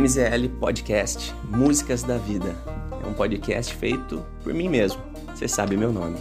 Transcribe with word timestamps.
MZL 0.00 0.48
Podcast, 0.58 1.34
Músicas 1.44 2.02
da 2.02 2.16
Vida. 2.16 2.56
É 3.04 3.06
um 3.06 3.12
podcast 3.12 3.74
feito 3.74 4.24
por 4.42 4.54
mim 4.54 4.66
mesmo. 4.66 4.98
Você 5.34 5.46
sabe 5.46 5.76
meu 5.76 5.92
nome. 5.92 6.16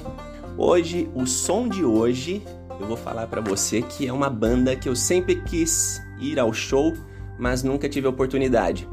Hoje, 0.57 1.09
o 1.15 1.25
som 1.25 1.65
de 1.65 1.85
hoje, 1.85 2.43
eu 2.77 2.85
vou 2.85 2.97
falar 2.97 3.27
para 3.27 3.39
você 3.39 3.81
que 3.81 4.05
é 4.05 4.11
uma 4.11 4.29
banda 4.29 4.75
que 4.75 4.89
eu 4.89 4.97
sempre 4.97 5.41
quis 5.43 6.01
ir 6.19 6.37
ao 6.37 6.51
show, 6.51 6.91
mas 7.39 7.63
nunca 7.63 7.87
tive 7.87 8.05
oportunidade. 8.05 8.85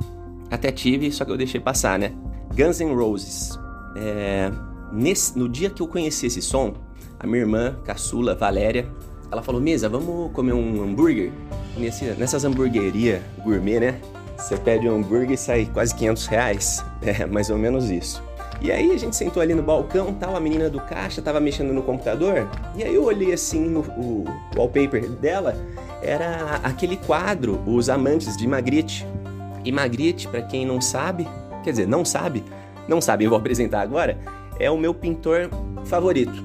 Até 0.52 0.70
tive, 0.70 1.10
só 1.10 1.24
que 1.24 1.32
eu 1.32 1.36
deixei 1.36 1.58
passar, 1.60 1.98
né? 1.98 2.12
Guns 2.54 2.78
N' 2.78 2.94
Roses. 2.94 3.58
É... 3.96 4.52
Nesse... 4.92 5.36
No 5.36 5.48
dia 5.48 5.68
que 5.68 5.82
eu 5.82 5.88
conheci 5.88 6.26
esse 6.26 6.40
som, 6.40 6.74
a 7.18 7.26
minha 7.26 7.40
irmã, 7.40 7.76
caçula, 7.84 8.36
Valéria, 8.36 8.88
ela 9.32 9.42
falou: 9.42 9.60
Mesa, 9.60 9.88
vamos 9.88 10.30
comer 10.30 10.52
um 10.52 10.80
hambúrguer? 10.80 11.32
Nesse, 11.76 12.04
nessas 12.12 12.44
hamburguerias 12.44 13.20
gourmet, 13.42 13.80
né? 13.80 14.00
Você 14.36 14.56
pede 14.56 14.88
um 14.88 14.96
hambúrguer 14.96 15.32
e 15.32 15.36
sai 15.36 15.68
quase 15.72 15.94
500 15.94 16.26
reais. 16.26 16.84
É, 17.02 17.24
mais 17.24 17.50
ou 17.50 17.58
menos 17.58 17.90
isso. 17.90 18.22
E 18.60 18.72
aí 18.72 18.90
a 18.90 18.96
gente 18.96 19.14
sentou 19.14 19.42
ali 19.42 19.54
no 19.54 19.62
balcão, 19.62 20.12
tal, 20.14 20.34
a 20.34 20.40
menina 20.40 20.70
do 20.70 20.80
caixa 20.80 21.20
tava 21.20 21.38
mexendo 21.38 21.72
no 21.72 21.82
computador, 21.82 22.48
e 22.74 22.82
aí 22.82 22.94
eu 22.94 23.04
olhei 23.04 23.32
assim 23.32 23.68
no 23.68 23.80
o 23.80 24.24
wallpaper 24.56 25.08
dela, 25.10 25.54
era 26.02 26.60
aquele 26.62 26.96
quadro, 26.96 27.60
Os 27.66 27.88
Amantes 27.88 28.36
de 28.36 28.46
Magritte. 28.46 29.06
E 29.64 29.70
Magritte, 29.70 30.26
para 30.26 30.40
quem 30.42 30.64
não 30.64 30.80
sabe, 30.80 31.28
quer 31.62 31.70
dizer, 31.70 31.86
não 31.86 32.04
sabe, 32.04 32.42
não 32.88 33.00
sabe, 33.00 33.24
eu 33.24 33.30
vou 33.30 33.38
apresentar 33.38 33.82
agora, 33.82 34.18
é 34.58 34.70
o 34.70 34.78
meu 34.78 34.94
pintor 34.94 35.50
favorito. 35.84 36.44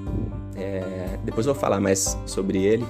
É, 0.55 1.17
depois 1.23 1.45
eu 1.45 1.53
vou 1.53 1.61
falar 1.61 1.79
mais 1.79 2.17
sobre 2.25 2.63
ele 2.63 2.85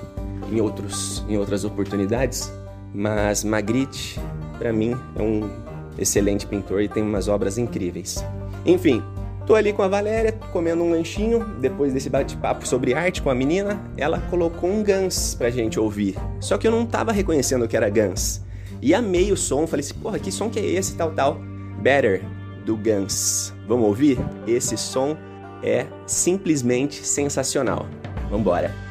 em, 0.51 0.59
outros, 0.61 1.23
em 1.29 1.37
outras 1.37 1.63
oportunidades, 1.63 2.51
mas 2.93 3.43
Magritte, 3.43 4.19
para 4.61 4.71
mim, 4.71 4.95
é 5.15 5.21
um 5.23 5.49
excelente 5.97 6.45
pintor 6.45 6.83
e 6.83 6.87
tem 6.87 7.01
umas 7.01 7.27
obras 7.27 7.57
incríveis. 7.57 8.23
Enfim, 8.63 9.01
tô 9.47 9.55
ali 9.55 9.73
com 9.73 9.81
a 9.81 9.87
Valéria, 9.87 10.31
comendo 10.53 10.83
um 10.83 10.91
lanchinho, 10.91 11.43
depois 11.59 11.91
desse 11.93 12.11
bate-papo 12.11 12.67
sobre 12.67 12.93
arte 12.93 13.23
com 13.23 13.31
a 13.31 13.35
menina, 13.35 13.81
ela 13.97 14.19
colocou 14.29 14.69
um 14.69 14.83
Guns 14.83 15.33
pra 15.33 15.49
gente 15.49 15.79
ouvir. 15.79 16.15
Só 16.39 16.59
que 16.59 16.67
eu 16.67 16.71
não 16.71 16.85
tava 16.85 17.11
reconhecendo 17.11 17.67
que 17.67 17.75
era 17.75 17.89
Guns. 17.89 18.41
E 18.79 18.93
amei 18.93 19.31
o 19.31 19.37
som, 19.37 19.65
falei 19.65 19.83
assim, 19.83 19.95
porra, 19.95 20.19
que 20.19 20.31
som 20.31 20.47
que 20.47 20.59
é 20.59 20.65
esse, 20.65 20.93
tal, 20.93 21.11
tal. 21.11 21.41
Better, 21.81 22.21
do 22.63 22.77
Guns. 22.77 23.51
Vamos 23.67 23.87
ouvir? 23.87 24.19
Esse 24.45 24.77
som 24.77 25.17
é 25.63 25.87
simplesmente 26.05 27.03
sensacional. 27.03 27.87
Vambora! 28.29 28.90